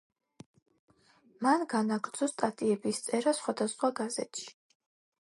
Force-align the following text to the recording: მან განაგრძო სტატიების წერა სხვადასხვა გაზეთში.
მან 1.47 1.65
განაგრძო 1.73 2.29
სტატიების 2.31 3.01
წერა 3.09 3.33
სხვადასხვა 3.41 3.91
გაზეთში. 4.01 4.47